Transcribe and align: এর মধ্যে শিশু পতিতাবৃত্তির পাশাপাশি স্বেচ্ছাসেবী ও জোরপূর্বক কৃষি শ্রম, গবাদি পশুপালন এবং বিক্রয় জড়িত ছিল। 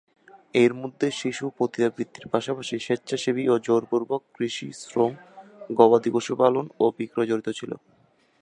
এর 0.53 0.71
মধ্যে 0.73 1.07
শিশু 1.21 1.45
পতিতাবৃত্তির 1.57 2.25
পাশাপাশি 2.27 2.75
স্বেচ্ছাসেবী 2.79 3.43
ও 3.47 3.55
জোরপূর্বক 3.67 4.21
কৃষি 4.35 4.67
শ্রম, 4.81 5.13
গবাদি 5.77 6.09
পশুপালন 6.15 6.65
এবং 6.75 6.91
বিক্রয় 6.97 7.29
জড়িত 7.29 7.47
ছিল। 7.49 7.71